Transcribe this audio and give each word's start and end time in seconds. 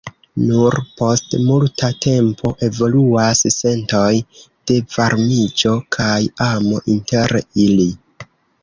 Nur 0.43 0.77
post 1.01 1.35
multa 1.49 1.89
tempo 2.05 2.53
evoluas 2.69 3.43
sentoj 3.59 4.09
de 4.73 4.79
varmiĝo 4.97 5.79
kaj 5.99 6.19
amo 6.51 6.83
inter 6.97 7.41
ili. 7.69 7.89